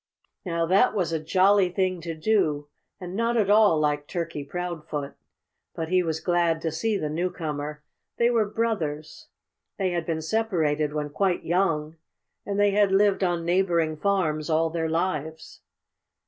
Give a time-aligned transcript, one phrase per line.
[0.43, 2.67] Now, that was a jolly thing to do
[2.99, 5.13] and not at all like Turkey Proudfoot.
[5.75, 7.83] But he was glad to see the newcomer.
[8.17, 9.27] They were brothers.
[9.77, 11.97] They had been separated when quite young;
[12.47, 15.61] and they had lived on neighboring farms all their lives.